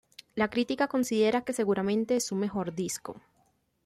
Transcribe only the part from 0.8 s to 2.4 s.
considera que seguramente es su